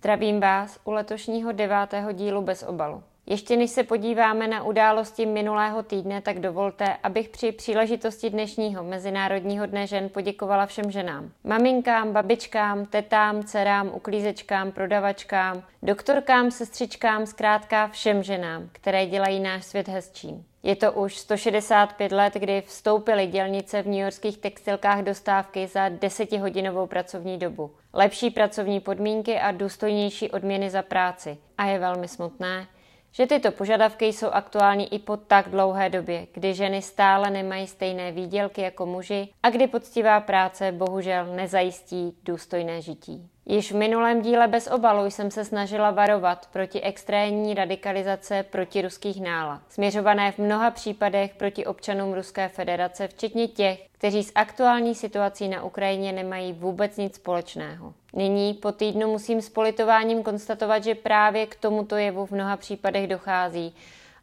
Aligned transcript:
Zdravím 0.00 0.40
vás 0.40 0.78
u 0.84 0.90
letošního 0.90 1.52
devátého 1.52 2.12
dílu 2.12 2.42
bez 2.42 2.62
obalu. 2.62 3.02
Ještě 3.26 3.56
než 3.56 3.70
se 3.70 3.84
podíváme 3.84 4.48
na 4.48 4.62
události 4.64 5.26
minulého 5.26 5.82
týdne, 5.82 6.20
tak 6.20 6.40
dovolte, 6.40 6.96
abych 7.02 7.28
při 7.28 7.52
příležitosti 7.52 8.30
dnešního 8.30 8.84
Mezinárodního 8.84 9.66
dne 9.66 9.86
žen 9.86 10.08
poděkovala 10.08 10.66
všem 10.66 10.90
ženám. 10.90 11.30
Maminkám, 11.44 12.12
babičkám, 12.12 12.86
tetám, 12.86 13.42
dcerám, 13.42 13.90
uklízečkám, 13.94 14.72
prodavačkám, 14.72 15.62
doktorkám, 15.82 16.50
sestřičkám, 16.50 17.26
zkrátka 17.26 17.88
všem 17.88 18.22
ženám, 18.22 18.68
které 18.72 19.06
dělají 19.06 19.40
náš 19.40 19.64
svět 19.64 19.88
hezčím. 19.88 20.44
Je 20.62 20.76
to 20.76 20.92
už 20.92 21.16
165 21.16 22.12
let, 22.12 22.34
kdy 22.34 22.62
vstoupily 22.66 23.26
dělnice 23.26 23.82
v 23.82 23.86
newyorských 23.86 24.38
textilkách 24.38 25.02
do 25.02 25.14
stávky 25.14 25.66
za 25.66 25.88
desetihodinovou 25.88 26.86
pracovní 26.86 27.38
dobu. 27.38 27.70
Lepší 27.92 28.30
pracovní 28.30 28.80
podmínky 28.80 29.38
a 29.38 29.52
důstojnější 29.52 30.30
odměny 30.30 30.70
za 30.70 30.82
práci. 30.82 31.38
A 31.58 31.66
je 31.66 31.78
velmi 31.78 32.08
smutné, 32.08 32.66
že 33.12 33.26
tyto 33.26 33.52
požadavky 33.52 34.06
jsou 34.06 34.28
aktuální 34.28 34.94
i 34.94 34.98
po 34.98 35.16
tak 35.16 35.48
dlouhé 35.48 35.88
době, 35.88 36.26
kdy 36.32 36.54
ženy 36.54 36.82
stále 36.82 37.30
nemají 37.30 37.66
stejné 37.66 38.12
výdělky 38.12 38.60
jako 38.60 38.86
muži 38.86 39.28
a 39.42 39.50
kdy 39.50 39.66
poctivá 39.66 40.20
práce 40.20 40.72
bohužel 40.72 41.26
nezajistí 41.26 42.16
důstojné 42.22 42.82
žití. 42.82 43.29
Již 43.46 43.72
v 43.72 43.76
minulém 43.76 44.22
díle 44.22 44.48
bez 44.48 44.66
obalu 44.66 45.10
jsem 45.10 45.30
se 45.30 45.44
snažila 45.44 45.90
varovat 45.90 46.46
proti 46.52 46.80
extrémní 46.80 47.54
radikalizace 47.54 48.42
protiruských 48.42 49.20
nálad, 49.20 49.60
směřované 49.68 50.32
v 50.32 50.38
mnoha 50.38 50.70
případech 50.70 51.34
proti 51.34 51.66
občanům 51.66 52.12
Ruské 52.12 52.48
federace, 52.48 53.08
včetně 53.08 53.48
těch, 53.48 53.86
kteří 53.92 54.24
s 54.24 54.32
aktuální 54.34 54.94
situací 54.94 55.48
na 55.48 55.62
Ukrajině 55.64 56.12
nemají 56.12 56.52
vůbec 56.52 56.96
nic 56.96 57.14
společného. 57.14 57.94
Nyní 58.12 58.54
po 58.54 58.72
týdnu 58.72 59.10
musím 59.10 59.42
s 59.42 59.48
politováním 59.48 60.22
konstatovat, 60.22 60.84
že 60.84 60.94
právě 60.94 61.46
k 61.46 61.54
tomuto 61.54 61.96
jevu 61.96 62.26
v 62.26 62.30
mnoha 62.30 62.56
případech 62.56 63.06
dochází 63.06 63.74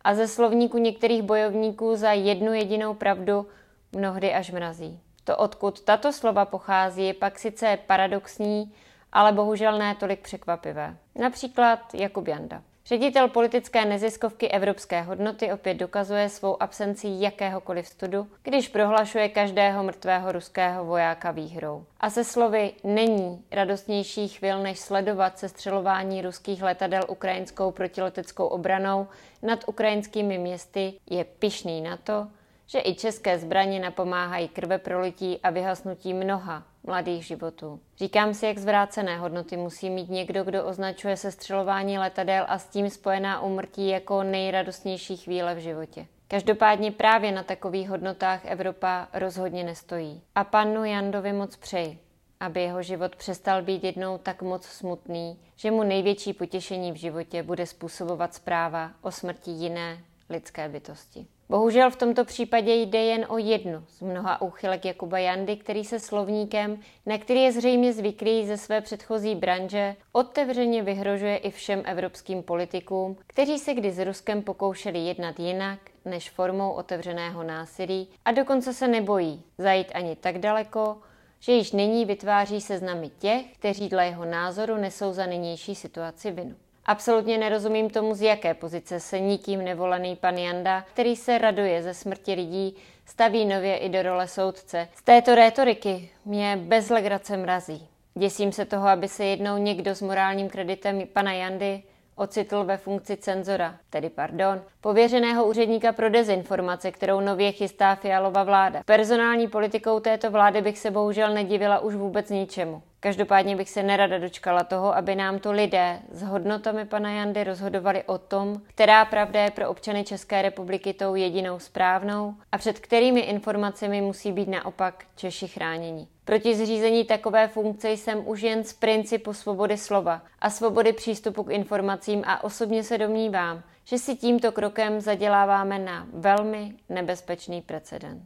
a 0.02 0.16
ze 0.16 0.28
slovníku 0.28 0.78
některých 0.78 1.22
bojovníků 1.22 1.96
za 1.96 2.12
jednu 2.12 2.54
jedinou 2.54 2.94
pravdu 2.94 3.48
mnohdy 3.92 4.34
až 4.34 4.52
mrazí. 4.52 5.00
To, 5.24 5.38
odkud 5.38 5.82
tato 5.82 6.14
slova 6.14 6.46
pochází, 6.46 7.06
je 7.06 7.14
pak 7.14 7.40
sice 7.40 7.78
paradoxní, 7.88 8.74
ale 9.12 9.32
bohužel 9.32 9.78
ne 9.78 9.96
tolik 9.96 10.20
překvapivé. 10.20 10.98
Například 11.16 11.94
Jakub 11.94 12.28
Janda. 12.28 12.62
Ředitel 12.88 13.28
politické 13.28 13.86
neziskovky 13.86 14.48
Evropské 14.48 15.02
hodnoty 15.02 15.52
opět 15.52 15.74
dokazuje 15.74 16.30
svou 16.30 16.64
absenci 16.64 17.08
jakéhokoliv 17.12 17.88
studu, 17.88 18.28
když 18.44 18.68
prohlašuje 18.68 19.30
každého 19.30 19.84
mrtvého 19.84 20.32
ruského 20.32 20.86
vojáka 20.86 21.32
výhrou. 21.32 21.86
A 22.00 22.10
se 22.10 22.24
slovy 22.24 22.74
není 22.84 23.44
radostnější 23.52 24.28
chvil, 24.28 24.64
než 24.64 24.80
sledovat 24.80 25.40
sestřelování 25.40 26.22
ruských 26.22 26.64
letadel 26.64 27.04
ukrajinskou 27.08 27.72
protileteckou 27.72 28.46
obranou 28.46 29.08
nad 29.42 29.60
ukrajinskými 29.68 30.38
městy, 30.38 30.94
je 31.10 31.24
pišný 31.24 31.82
na 31.82 31.98
to, 31.98 32.28
že 32.68 32.80
i 32.80 32.96
české 32.96 33.40
zbraně 33.40 33.80
napomáhají 33.80 34.48
krve 34.48 34.78
prolití 34.78 35.40
a 35.44 35.50
vyhasnutí 35.50 36.14
mnoha 36.14 36.64
mladých 36.88 37.26
životů. 37.26 37.80
Říkám 37.98 38.34
si, 38.34 38.46
jak 38.46 38.58
zvrácené 38.58 39.18
hodnoty 39.18 39.58
musí 39.58 39.90
mít 39.90 40.10
někdo, 40.10 40.44
kdo 40.44 40.66
označuje 40.66 41.18
sestřelování 41.18 41.98
letadel 42.00 42.46
a 42.48 42.60
s 42.60 42.68
tím 42.68 42.90
spojená 42.90 43.42
úmrtí 43.42 43.88
jako 43.88 44.24
nejradostnější 44.24 45.18
chvíle 45.18 45.56
v 45.56 45.58
životě. 45.58 46.06
Každopádně 46.28 46.92
právě 46.92 47.32
na 47.32 47.44
takových 47.44 47.90
hodnotách 47.90 48.46
Evropa 48.46 49.08
rozhodně 49.14 49.64
nestojí. 49.64 50.22
A 50.36 50.44
panu 50.44 50.86
Jandovi 50.86 51.34
moc 51.34 51.56
přeji, 51.56 52.00
aby 52.40 52.62
jeho 52.62 52.84
život 52.84 53.16
přestal 53.16 53.62
být 53.62 53.84
jednou 53.84 54.18
tak 54.18 54.42
moc 54.42 54.66
smutný, 54.66 55.40
že 55.56 55.72
mu 55.72 55.84
největší 55.84 56.34
potěšení 56.34 56.92
v 56.92 56.96
životě 56.96 57.44
bude 57.44 57.66
způsobovat 57.66 58.34
zpráva 58.34 58.92
o 59.02 59.12
smrti 59.12 59.52
jiné 59.52 59.98
lidské 60.30 60.70
bytosti. 60.70 61.28
Bohužel 61.50 61.90
v 61.92 61.96
tomto 61.96 62.26
případě 62.26 62.74
jde 62.74 63.00
jen 63.00 63.26
o 63.30 63.38
jednu 63.38 63.84
z 63.88 64.02
mnoha 64.02 64.42
úchylek 64.42 64.86
Jakuba 64.86 65.20
Jandy, 65.20 65.58
který 65.58 65.86
se 65.86 66.00
slovníkem, 66.00 66.80
na 67.06 67.18
který 67.18 67.42
je 67.42 67.52
zřejmě 67.52 67.94
zvyklý 67.94 68.48
ze 68.48 68.58
své 68.58 68.82
předchozí 68.82 69.36
branže, 69.36 69.96
otevřeně 70.12 70.84
vyhrožuje 70.84 71.38
i 71.38 71.52
všem 71.52 71.84
evropským 71.86 72.44
politikům, 72.44 73.18
kteří 73.28 73.60
se 73.60 73.74
kdy 73.74 73.92
s 73.92 74.00
Ruskem 74.00 74.42
pokoušeli 74.42 75.00
jednat 75.00 75.40
jinak 75.40 75.80
než 76.06 76.30
formou 76.30 76.72
otevřeného 76.72 77.44
násilí 77.44 78.08
a 78.26 78.32
dokonce 78.32 78.74
se 78.74 78.88
nebojí 78.88 79.44
zajít 79.58 79.92
ani 79.94 80.16
tak 80.16 80.38
daleko, 80.38 80.98
že 81.40 81.52
již 81.52 81.72
nyní 81.72 82.06
vytváří 82.06 82.62
seznamy 82.62 83.10
těch, 83.20 83.54
kteří 83.54 83.90
dle 83.90 84.06
jeho 84.06 84.26
názoru 84.26 84.76
nesou 84.76 85.14
za 85.14 85.26
nynější 85.26 85.76
situaci 85.76 86.32
vinu. 86.32 86.56
Absolutně 86.88 87.38
nerozumím 87.38 87.90
tomu, 87.90 88.16
z 88.16 88.22
jaké 88.22 88.54
pozice 88.54 89.00
se 89.00 89.20
nikým 89.20 89.64
nevolený 89.64 90.16
pan 90.16 90.38
Janda, 90.38 90.84
který 90.94 91.16
se 91.16 91.38
raduje 91.38 91.84
ze 91.84 91.94
smrti 91.94 92.34
lidí, 92.34 92.76
staví 93.06 93.46
nově 93.46 93.78
i 93.78 93.90
do 93.90 94.02
role 94.02 94.28
soudce. 94.28 94.88
Z 94.96 95.04
této 95.04 95.36
rétoriky 95.36 96.10
mě 96.26 96.60
bez 96.62 96.90
legrace 96.90 97.38
mrazí. 97.38 97.88
Děsím 98.16 98.52
se 98.52 98.66
toho, 98.66 98.88
aby 98.88 99.08
se 99.08 99.26
jednou 99.26 99.58
někdo 99.58 99.96
s 99.96 100.02
morálním 100.02 100.50
kreditem 100.50 101.02
pana 101.14 101.34
Jandy 101.34 101.84
ocitl 102.16 102.64
ve 102.64 102.78
funkci 102.78 103.18
cenzora, 103.18 103.76
tedy 103.90 104.10
pardon, 104.10 104.62
pověřeného 104.82 105.46
úředníka 105.46 105.92
pro 105.92 106.10
dezinformace, 106.10 106.92
kterou 106.92 107.20
nově 107.20 107.52
chystá 107.52 107.96
Fialova 107.96 108.44
vláda. 108.44 108.82
Personální 108.86 109.48
politikou 109.48 110.00
této 110.00 110.32
vlády 110.32 110.62
bych 110.62 110.80
se 110.80 110.92
bohužel 110.92 111.34
nedivila 111.34 111.80
už 111.80 111.96
vůbec 111.96 112.30
ničemu. 112.30 112.82
Každopádně 113.00 113.56
bych 113.56 113.70
se 113.70 113.84
nerada 113.84 114.18
dočkala 114.18 114.64
toho, 114.64 114.96
aby 114.96 115.16
nám 115.16 115.40
to 115.40 115.52
lidé 115.52 116.00
s 116.12 116.22
hodnotami 116.22 116.86
pana 116.86 117.12
Jandy 117.12 117.44
rozhodovali 117.44 118.04
o 118.04 118.18
tom, 118.18 118.62
která 118.68 119.06
pravda 119.06 119.44
je 119.44 119.52
pro 119.52 119.70
občany 119.70 120.04
České 120.04 120.42
republiky 120.42 120.94
tou 120.94 121.16
jedinou 121.16 121.60
správnou 121.60 122.36
a 122.52 122.58
před 122.58 122.80
kterými 122.80 123.20
informacemi 123.20 124.02
musí 124.02 124.32
být 124.32 124.50
naopak 124.50 125.06
Češi 125.16 125.48
chráněni. 125.48 126.08
Proti 126.26 126.56
zřízení 126.56 127.06
takové 127.06 127.48
funkce 127.48 127.92
jsem 127.92 128.28
už 128.28 128.42
jen 128.42 128.64
z 128.64 128.74
principu 128.74 129.34
svobody 129.34 129.78
slova 129.78 130.22
a 130.40 130.50
svobody 130.50 130.94
přístupu 130.94 131.44
k 131.44 131.52
informacím 131.52 132.24
a 132.26 132.44
osobně 132.44 132.84
se 132.84 132.98
domnívám, 132.98 133.64
že 133.84 133.98
si 133.98 134.16
tímto 134.16 134.52
krokem 134.52 135.02
zaděláváme 135.02 135.80
na 135.80 136.08
velmi 136.14 136.76
nebezpečný 136.90 137.62
precedent. 137.62 138.24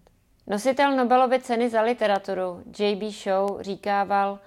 Nositel 0.48 0.96
Nobelovy 0.96 1.40
ceny 1.40 1.70
za 1.70 1.82
literaturu 1.82 2.64
J.B. 2.80 3.12
Shaw 3.12 3.62
říkával, 3.62 4.40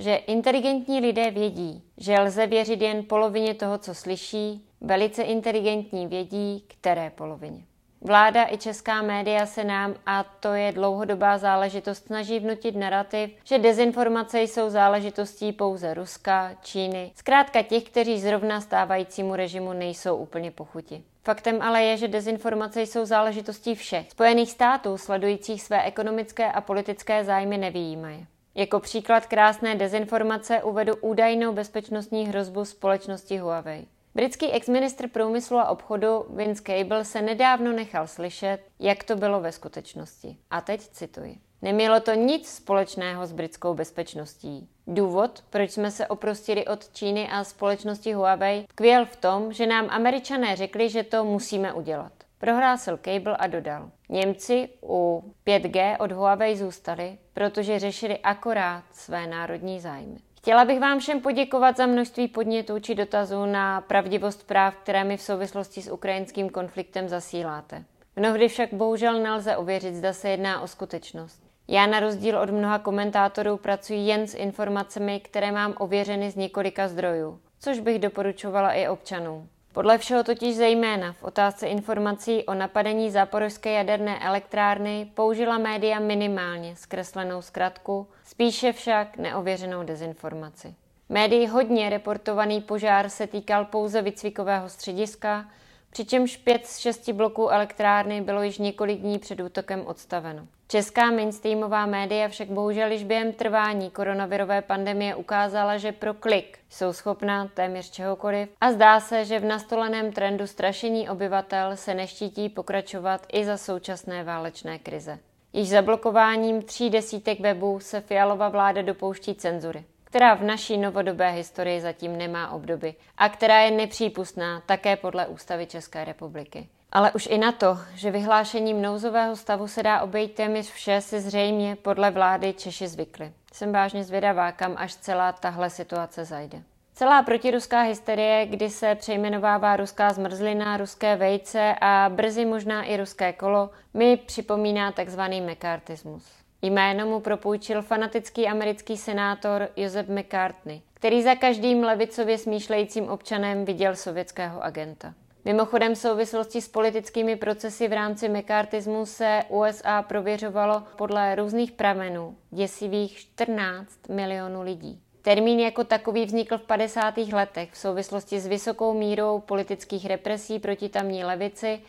že 0.00 0.14
inteligentní 0.14 1.00
lidé 1.00 1.30
vědí, 1.30 1.82
že 1.98 2.20
lze 2.20 2.46
věřit 2.46 2.80
jen 2.80 3.04
polovině 3.04 3.54
toho, 3.54 3.78
co 3.78 3.94
slyší, 3.94 4.68
velice 4.80 5.22
inteligentní 5.22 6.06
vědí, 6.06 6.64
které 6.68 7.10
polovině. 7.10 7.64
Vláda 8.04 8.46
i 8.50 8.58
česká 8.58 9.02
média 9.02 9.46
se 9.46 9.64
nám, 9.64 9.94
a 10.06 10.24
to 10.24 10.52
je 10.52 10.72
dlouhodobá 10.72 11.38
záležitost, 11.38 12.06
snaží 12.06 12.40
vnutit 12.40 12.76
narrativ, 12.76 13.30
že 13.44 13.58
dezinformace 13.58 14.42
jsou 14.42 14.70
záležitostí 14.70 15.52
pouze 15.52 15.94
Ruska, 15.94 16.54
Číny, 16.62 17.12
zkrátka 17.14 17.62
těch, 17.62 17.82
kteří 17.82 18.20
zrovna 18.20 18.60
stávajícímu 18.60 19.34
režimu 19.34 19.72
nejsou 19.72 20.16
úplně 20.16 20.50
pochuti. 20.50 21.02
Faktem 21.24 21.62
ale 21.62 21.82
je, 21.82 21.96
že 21.96 22.08
dezinformace 22.08 22.82
jsou 22.82 23.04
záležitostí 23.04 23.74
všech. 23.74 24.10
Spojených 24.10 24.50
států 24.50 24.98
sledujících 24.98 25.62
své 25.62 25.82
ekonomické 25.82 26.52
a 26.52 26.60
politické 26.60 27.24
zájmy 27.24 27.58
nevýjímají. 27.58 28.26
Jako 28.54 28.80
příklad 28.80 29.26
krásné 29.26 29.74
dezinformace 29.74 30.62
uvedu 30.62 30.96
údajnou 30.96 31.52
bezpečnostní 31.52 32.26
hrozbu 32.26 32.64
společnosti 32.64 33.38
Huawei. 33.38 33.86
Britský 34.14 34.52
exministr 34.52 35.08
průmyslu 35.08 35.58
a 35.58 35.68
obchodu 35.68 36.26
Vince 36.30 36.62
Cable 36.62 37.04
se 37.04 37.22
nedávno 37.22 37.72
nechal 37.72 38.06
slyšet, 38.06 38.58
jak 38.78 39.04
to 39.04 39.16
bylo 39.16 39.40
ve 39.40 39.52
skutečnosti. 39.52 40.36
A 40.50 40.60
teď 40.60 40.80
cituji. 40.80 41.38
Nemělo 41.62 42.00
to 42.00 42.14
nic 42.14 42.54
společného 42.54 43.26
s 43.26 43.32
britskou 43.32 43.74
bezpečností. 43.74 44.68
Důvod, 44.86 45.44
proč 45.50 45.70
jsme 45.70 45.90
se 45.90 46.06
oprostili 46.06 46.66
od 46.66 46.92
Číny 46.92 47.28
a 47.28 47.44
společnosti 47.44 48.12
Huawei, 48.12 48.66
tkvěl 48.68 49.06
v 49.06 49.16
tom, 49.16 49.52
že 49.52 49.66
nám 49.66 49.86
američané 49.90 50.56
řekli, 50.56 50.88
že 50.88 51.02
to 51.02 51.24
musíme 51.24 51.72
udělat. 51.72 52.12
Prohlásil 52.42 52.96
Cable 52.96 53.36
a 53.36 53.46
dodal. 53.46 53.90
Němci 54.08 54.68
u 54.82 55.24
5G 55.46 55.96
od 55.98 56.12
Huawei 56.12 56.56
zůstali, 56.56 57.18
protože 57.34 57.78
řešili 57.78 58.18
akorát 58.18 58.84
své 58.92 59.26
národní 59.26 59.80
zájmy. 59.80 60.16
Chtěla 60.38 60.64
bych 60.64 60.80
vám 60.80 60.98
všem 60.98 61.20
poděkovat 61.20 61.76
za 61.76 61.86
množství 61.86 62.28
podnětů 62.28 62.78
či 62.78 62.94
dotazů 62.94 63.44
na 63.44 63.80
pravdivost 63.80 64.46
práv, 64.46 64.76
které 64.76 65.04
mi 65.04 65.16
v 65.16 65.22
souvislosti 65.22 65.82
s 65.82 65.92
ukrajinským 65.92 66.50
konfliktem 66.50 67.08
zasíláte. 67.08 67.84
Mnohdy 68.16 68.48
však 68.48 68.74
bohužel 68.74 69.22
nelze 69.22 69.56
ověřit, 69.56 69.94
zda 69.94 70.12
se 70.12 70.28
jedná 70.28 70.60
o 70.60 70.66
skutečnost. 70.66 71.42
Já 71.68 71.86
na 71.86 72.00
rozdíl 72.00 72.38
od 72.38 72.50
mnoha 72.50 72.78
komentátorů 72.78 73.56
pracuji 73.56 73.98
jen 74.06 74.26
s 74.26 74.34
informacemi, 74.34 75.20
které 75.20 75.52
mám 75.52 75.74
ověřeny 75.78 76.30
z 76.30 76.36
několika 76.36 76.88
zdrojů, 76.88 77.40
což 77.60 77.80
bych 77.80 77.98
doporučovala 77.98 78.72
i 78.72 78.88
občanům. 78.88 79.48
Podle 79.72 79.98
všeho 79.98 80.24
totiž 80.24 80.56
zejména 80.56 81.12
v 81.12 81.22
otázce 81.22 81.66
informací 81.66 82.44
o 82.44 82.54
napadení 82.54 83.10
záporožské 83.10 83.72
jaderné 83.72 84.18
elektrárny 84.18 85.10
použila 85.14 85.58
média 85.58 85.98
minimálně 85.98 86.76
zkreslenou 86.76 87.42
zkratku, 87.42 88.06
spíše 88.24 88.72
však 88.72 89.16
neověřenou 89.16 89.82
dezinformaci. 89.82 90.74
Médii 91.08 91.46
hodně 91.46 91.90
reportovaný 91.90 92.60
požár 92.60 93.08
se 93.08 93.26
týkal 93.26 93.64
pouze 93.64 94.02
výcvikového 94.02 94.68
střediska, 94.68 95.48
přičemž 95.90 96.36
pět 96.36 96.66
z 96.66 96.78
šesti 96.78 97.12
bloků 97.12 97.48
elektrárny 97.48 98.20
bylo 98.20 98.42
již 98.42 98.58
několik 98.58 99.00
dní 99.00 99.18
před 99.18 99.40
útokem 99.40 99.86
odstaveno. 99.86 100.46
Česká 100.72 101.10
mainstreamová 101.10 101.86
média 101.86 102.28
však 102.28 102.48
bohužel 102.48 102.92
již 102.92 103.04
během 103.04 103.32
trvání 103.32 103.90
koronavirové 103.90 104.62
pandemie 104.62 105.14
ukázala, 105.14 105.76
že 105.76 105.92
pro 105.92 106.14
klik 106.14 106.58
jsou 106.70 106.92
schopná 106.92 107.48
téměř 107.54 107.90
čehokoliv 107.90 108.48
a 108.60 108.72
zdá 108.72 109.00
se, 109.00 109.24
že 109.24 109.38
v 109.38 109.44
nastoleném 109.44 110.12
trendu 110.12 110.46
strašení 110.46 111.08
obyvatel 111.08 111.76
se 111.76 111.94
neštítí 111.94 112.48
pokračovat 112.48 113.26
i 113.32 113.44
za 113.44 113.56
současné 113.56 114.24
válečné 114.24 114.78
krize. 114.78 115.18
Již 115.52 115.68
zablokováním 115.68 116.62
tří 116.62 116.90
desítek 116.90 117.40
webů 117.40 117.80
se 117.80 118.00
Fialova 118.00 118.48
vláda 118.48 118.82
dopouští 118.82 119.34
cenzury 119.34 119.84
která 120.04 120.34
v 120.34 120.42
naší 120.42 120.76
novodobé 120.76 121.30
historii 121.30 121.80
zatím 121.80 122.18
nemá 122.18 122.50
obdoby 122.50 122.94
a 123.18 123.28
která 123.28 123.60
je 123.60 123.70
nepřípustná 123.70 124.62
také 124.66 124.96
podle 124.96 125.26
Ústavy 125.26 125.66
České 125.66 126.04
republiky. 126.04 126.68
Ale 126.92 127.12
už 127.12 127.26
i 127.26 127.38
na 127.38 127.52
to, 127.52 127.78
že 127.94 128.10
vyhlášením 128.10 128.82
nouzového 128.82 129.36
stavu 129.36 129.68
se 129.68 129.82
dá 129.82 130.00
obejít 130.00 130.34
téměř 130.34 130.70
vše, 130.70 131.00
si 131.00 131.20
zřejmě 131.20 131.76
podle 131.76 132.10
vlády 132.10 132.52
Češi 132.52 132.88
zvykli. 132.88 133.32
Jsem 133.52 133.72
vážně 133.72 134.04
zvědavá, 134.04 134.52
kam 134.52 134.74
až 134.76 134.94
celá 134.94 135.32
tahle 135.32 135.70
situace 135.70 136.24
zajde. 136.24 136.62
Celá 136.94 137.22
protiruská 137.22 137.80
hysterie, 137.80 138.46
kdy 138.46 138.70
se 138.70 138.94
přejmenovává 138.94 139.76
ruská 139.76 140.12
zmrzlina, 140.12 140.76
ruské 140.76 141.16
vejce 141.16 141.74
a 141.80 142.10
brzy 142.14 142.44
možná 142.44 142.82
i 142.82 142.96
ruské 142.96 143.32
kolo, 143.32 143.70
mi 143.94 144.16
připomíná 144.16 144.92
takzvaný 144.92 145.40
mekartismus. 145.40 146.32
Jméno 146.62 147.06
mu 147.06 147.20
propůjčil 147.20 147.82
fanatický 147.82 148.48
americký 148.48 148.96
senátor 148.96 149.68
Joseph 149.76 150.08
McCartney, 150.08 150.82
který 150.94 151.22
za 151.22 151.34
každým 151.34 151.84
levicově 151.84 152.38
smýšlejícím 152.38 153.08
občanem 153.08 153.64
viděl 153.64 153.96
sovětského 153.96 154.64
agenta. 154.64 155.14
Mimochodem 155.44 155.94
v 155.94 155.98
souvislosti 155.98 156.60
s 156.60 156.68
politickými 156.68 157.36
procesy 157.36 157.88
v 157.88 157.92
rámci 157.92 158.28
mekartismu 158.28 159.06
se 159.06 159.42
USA 159.48 160.02
prověřovalo 160.02 160.82
podle 160.96 161.34
různých 161.34 161.72
pramenů 161.72 162.36
děsivých 162.50 163.18
14 163.18 163.90
milionů 164.08 164.62
lidí. 164.62 165.00
Termín 165.22 165.60
jako 165.60 165.84
takový 165.84 166.24
vznikl 166.24 166.58
v 166.58 166.62
50. 166.62 167.18
letech 167.18 167.72
v 167.72 167.78
souvislosti 167.78 168.40
s 168.40 168.46
vysokou 168.46 168.94
mírou 168.94 169.40
politických 169.40 170.06
represí 170.06 170.58
proti 170.58 170.88
tamní 170.88 171.24
levici 171.24 171.80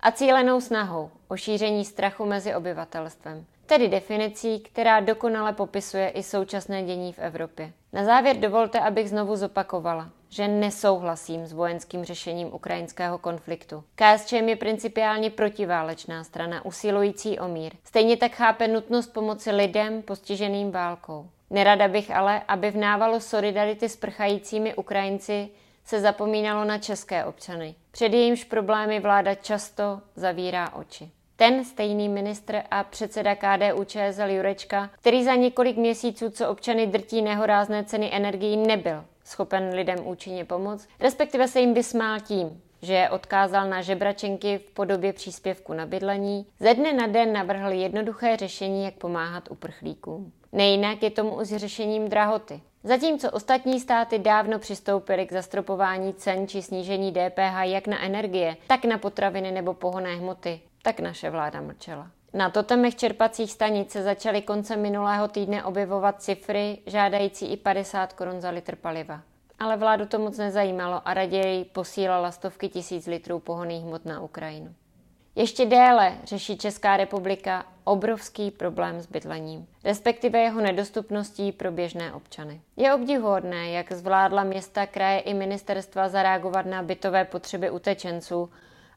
a 0.00 0.12
cílenou 0.12 0.60
snahou 0.60 1.10
o 1.28 1.36
šíření 1.36 1.84
strachu 1.84 2.24
mezi 2.24 2.54
obyvatelstvem 2.54 3.46
tedy 3.66 3.88
definicí, 3.88 4.60
která 4.60 5.00
dokonale 5.00 5.52
popisuje 5.52 6.08
i 6.08 6.22
současné 6.22 6.82
dění 6.82 7.12
v 7.12 7.18
Evropě. 7.18 7.72
Na 7.92 8.04
závěr 8.04 8.36
dovolte, 8.36 8.80
abych 8.80 9.08
znovu 9.08 9.36
zopakovala, 9.36 10.10
že 10.28 10.48
nesouhlasím 10.48 11.46
s 11.46 11.52
vojenským 11.52 12.04
řešením 12.04 12.54
ukrajinského 12.54 13.18
konfliktu. 13.18 13.84
KSČM 13.94 14.48
je 14.48 14.56
principiálně 14.56 15.30
protiválečná 15.30 16.24
strana 16.24 16.64
usilující 16.64 17.38
o 17.38 17.48
mír. 17.48 17.72
Stejně 17.84 18.16
tak 18.16 18.32
chápe 18.32 18.68
nutnost 18.68 19.06
pomoci 19.12 19.50
lidem 19.50 20.02
postiženým 20.02 20.70
válkou. 20.70 21.28
Nerada 21.50 21.88
bych 21.88 22.10
ale, 22.10 22.42
aby 22.48 22.70
v 22.70 22.76
návalu 22.76 23.20
solidarity 23.20 23.88
s 23.88 23.96
prchajícími 23.96 24.74
Ukrajinci 24.74 25.48
se 25.84 26.00
zapomínalo 26.00 26.64
na 26.64 26.78
české 26.78 27.24
občany. 27.24 27.74
Před 27.90 28.12
jejímž 28.12 28.44
problémy 28.44 29.00
vláda 29.00 29.34
často 29.34 30.00
zavírá 30.16 30.72
oči. 30.72 31.10
Ten 31.36 31.64
stejný 31.64 32.08
ministr 32.08 32.62
a 32.70 32.84
předseda 32.84 33.34
KDU 33.34 33.84
ČSL 33.84 34.30
Jurečka, 34.30 34.90
který 35.00 35.24
za 35.24 35.34
několik 35.34 35.76
měsíců, 35.76 36.30
co 36.30 36.48
občany 36.48 36.86
drtí 36.86 37.22
nehorázné 37.22 37.84
ceny 37.84 38.10
energií, 38.12 38.56
nebyl 38.56 39.04
schopen 39.26 39.74
lidem 39.74 40.06
účinně 40.06 40.44
pomoct, 40.44 40.88
respektive 41.00 41.48
se 41.48 41.60
jim 41.60 41.74
vysmál 41.74 42.20
tím, 42.20 42.62
že 42.82 42.94
je 42.94 43.10
odkázal 43.10 43.68
na 43.68 43.82
žebračenky 43.82 44.58
v 44.58 44.70
podobě 44.70 45.12
příspěvku 45.12 45.72
na 45.72 45.86
bydlení, 45.86 46.46
ze 46.60 46.74
dne 46.74 46.92
na 46.92 47.06
den 47.06 47.32
navrhl 47.32 47.70
jednoduché 47.70 48.36
řešení, 48.36 48.84
jak 48.84 48.94
pomáhat 48.94 49.50
uprchlíkům. 49.50 50.32
Nejinak 50.52 51.02
je 51.02 51.10
tomu 51.10 51.44
s 51.44 51.56
řešením 51.56 52.08
drahoty. 52.08 52.60
Zatímco 52.84 53.30
ostatní 53.30 53.80
státy 53.80 54.18
dávno 54.18 54.58
přistoupily 54.58 55.26
k 55.26 55.32
zastropování 55.32 56.14
cen 56.14 56.48
či 56.48 56.62
snížení 56.62 57.12
DPH 57.12 57.62
jak 57.62 57.86
na 57.86 58.02
energie, 58.02 58.56
tak 58.66 58.84
na 58.84 58.98
potraviny 58.98 59.50
nebo 59.50 59.74
pohonné 59.74 60.16
hmoty, 60.16 60.60
tak 60.82 61.00
naše 61.00 61.30
vláda 61.30 61.60
mlčela. 61.60 62.10
Na 62.36 62.50
totemech 62.50 62.94
čerpacích 62.94 63.52
stanic 63.52 63.90
se 63.90 64.02
začaly 64.02 64.42
koncem 64.42 64.82
minulého 64.82 65.28
týdne 65.28 65.64
objevovat 65.64 66.22
cifry 66.22 66.78
žádající 66.86 67.52
i 67.52 67.56
50 67.56 68.12
korun 68.12 68.40
za 68.40 68.50
litr 68.50 68.76
paliva. 68.76 69.20
Ale 69.58 69.76
vládu 69.76 70.06
to 70.06 70.18
moc 70.18 70.38
nezajímalo 70.38 71.08
a 71.08 71.14
raději 71.14 71.64
posílala 71.64 72.30
stovky 72.30 72.68
tisíc 72.68 73.06
litrů 73.06 73.38
pohoných 73.38 73.84
hmot 73.84 74.04
na 74.04 74.20
Ukrajinu. 74.20 74.74
Ještě 75.34 75.66
déle 75.66 76.12
řeší 76.24 76.58
Česká 76.58 76.96
republika 76.96 77.66
obrovský 77.84 78.50
problém 78.50 79.00
s 79.00 79.06
bydlením, 79.06 79.66
respektive 79.84 80.38
jeho 80.38 80.60
nedostupností 80.60 81.52
pro 81.52 81.72
běžné 81.72 82.12
občany. 82.12 82.60
Je 82.76 82.94
obdivuhodné, 82.94 83.70
jak 83.70 83.92
zvládla 83.92 84.44
města, 84.44 84.86
kraje 84.86 85.20
i 85.20 85.34
ministerstva 85.34 86.08
zareagovat 86.08 86.66
na 86.66 86.82
bytové 86.82 87.24
potřeby 87.24 87.70
utečenců 87.70 88.50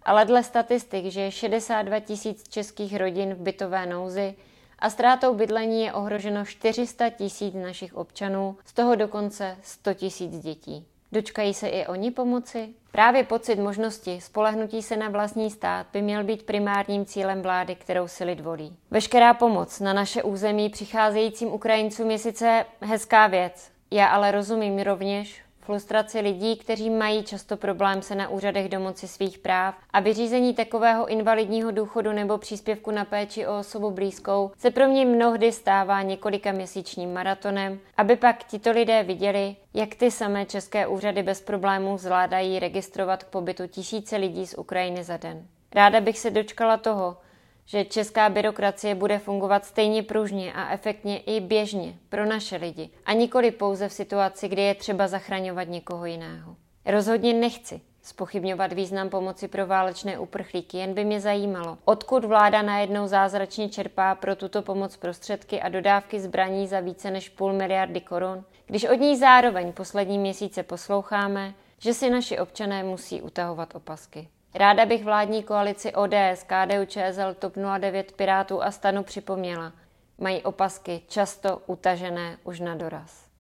ale 0.03 0.25
dle 0.25 0.43
statistik, 0.43 1.05
že 1.05 1.21
je 1.21 1.31
62 1.31 1.99
tisíc 1.99 2.49
českých 2.49 2.95
rodin 2.97 3.33
v 3.33 3.41
bytové 3.41 3.85
nouzi 3.85 4.35
a 4.79 4.89
ztrátou 4.89 5.33
bydlení 5.33 5.83
je 5.83 5.93
ohroženo 5.93 6.45
400 6.45 7.09
tisíc 7.09 7.53
našich 7.53 7.95
občanů, 7.95 8.57
z 8.65 8.73
toho 8.73 8.95
dokonce 8.95 9.57
100 9.63 9.93
tisíc 9.93 10.39
dětí. 10.39 10.85
Dočkají 11.11 11.53
se 11.53 11.67
i 11.67 11.87
oni 11.87 12.11
pomoci? 12.11 12.69
Právě 12.91 13.23
pocit 13.23 13.55
možnosti 13.55 14.21
spolehnutí 14.21 14.81
se 14.81 14.97
na 14.97 15.09
vlastní 15.09 15.51
stát 15.51 15.87
by 15.93 16.01
měl 16.01 16.23
být 16.23 16.43
primárním 16.43 17.05
cílem 17.05 17.41
vlády, 17.41 17.75
kterou 17.75 18.07
si 18.07 18.23
lid 18.23 18.39
volí. 18.39 18.75
Veškerá 18.91 19.33
pomoc 19.33 19.79
na 19.79 19.93
naše 19.93 20.23
území 20.23 20.69
přicházejícím 20.69 21.53
Ukrajincům 21.53 22.11
je 22.11 22.17
sice 22.17 22.65
hezká 22.81 23.27
věc, 23.27 23.71
já 23.91 24.07
ale 24.07 24.31
rozumím 24.31 24.79
rovněž 24.79 25.41
frustraci 25.69 26.19
lidí, 26.19 26.55
kteří 26.55 26.89
mají 26.89 27.23
často 27.23 27.57
problém 27.57 28.01
se 28.01 28.15
na 28.15 28.29
úřadech 28.29 28.69
domoci 28.69 29.07
svých 29.07 29.37
práv 29.37 29.75
a 29.93 29.99
vyřízení 29.99 30.53
takového 30.53 31.07
invalidního 31.07 31.71
důchodu 31.71 32.11
nebo 32.11 32.37
příspěvku 32.37 32.91
na 32.91 33.05
péči 33.05 33.47
o 33.47 33.59
osobu 33.59 33.91
blízkou 33.91 34.51
se 34.57 34.71
pro 34.71 34.87
mě 34.87 35.05
mnohdy 35.05 35.51
stává 35.51 36.01
několika 36.01 36.51
měsíčním 36.51 37.13
maratonem, 37.13 37.79
aby 37.97 38.15
pak 38.15 38.43
tito 38.43 38.71
lidé 38.71 39.03
viděli, 39.03 39.55
jak 39.73 39.95
ty 39.95 40.11
samé 40.11 40.45
české 40.45 40.87
úřady 40.87 41.23
bez 41.23 41.41
problémů 41.41 41.97
zvládají 41.97 42.59
registrovat 42.59 43.23
k 43.23 43.27
pobytu 43.27 43.67
tisíce 43.67 44.17
lidí 44.17 44.47
z 44.47 44.57
Ukrajiny 44.57 45.03
za 45.03 45.17
den. 45.17 45.47
Ráda 45.75 46.01
bych 46.01 46.19
se 46.19 46.29
dočkala 46.29 46.77
toho, 46.77 47.17
že 47.69 47.85
česká 47.85 48.29
byrokracie 48.29 48.95
bude 48.95 49.19
fungovat 49.19 49.65
stejně 49.65 50.03
pružně 50.03 50.53
a 50.53 50.73
efektně 50.73 51.19
i 51.19 51.39
běžně 51.39 51.95
pro 52.09 52.25
naše 52.25 52.55
lidi 52.55 52.89
a 53.05 53.13
nikoli 53.13 53.51
pouze 53.51 53.89
v 53.89 53.93
situaci, 53.93 54.47
kdy 54.47 54.61
je 54.61 54.75
třeba 54.75 55.07
zachraňovat 55.07 55.67
někoho 55.67 56.05
jiného. 56.05 56.55
Rozhodně 56.85 57.33
nechci 57.33 57.81
spochybňovat 58.01 58.73
význam 58.73 59.09
pomoci 59.09 59.47
pro 59.47 59.67
válečné 59.67 60.19
uprchlíky, 60.19 60.77
jen 60.77 60.93
by 60.93 61.05
mě 61.05 61.19
zajímalo, 61.19 61.77
odkud 61.85 62.25
vláda 62.25 62.61
najednou 62.61 63.07
zázračně 63.07 63.69
čerpá 63.69 64.15
pro 64.15 64.35
tuto 64.35 64.61
pomoc 64.61 64.97
prostředky 64.97 65.61
a 65.61 65.69
dodávky 65.69 66.19
zbraní 66.19 66.67
za 66.67 66.79
více 66.79 67.11
než 67.11 67.29
půl 67.29 67.53
miliardy 67.53 68.01
korun, 68.01 68.45
když 68.65 68.83
od 68.83 68.99
ní 68.99 69.17
zároveň 69.17 69.73
poslední 69.73 70.19
měsíce 70.19 70.63
posloucháme, 70.63 71.53
že 71.79 71.93
si 71.93 72.09
naši 72.09 72.39
občané 72.39 72.83
musí 72.83 73.21
utahovat 73.21 73.75
opasky. 73.75 74.27
Ráda 74.53 74.85
bych 74.85 75.03
vládní 75.03 75.43
koalici 75.43 75.93
ODS, 75.93 76.43
KDU, 76.45 76.85
ČSL, 76.85 77.33
TOP 77.33 77.53
09, 77.79 78.11
Pirátů 78.11 78.63
a 78.63 78.71
Stanu 78.71 79.03
připomněla. 79.03 79.73
Mají 80.17 80.41
opasky 80.43 81.01
často 81.07 81.61
utažené 81.67 82.37
už 82.43 82.59
na 82.59 82.75
doraz. 82.75 83.28